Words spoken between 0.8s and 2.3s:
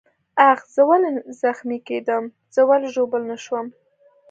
ولې نه زخمي کېدم؟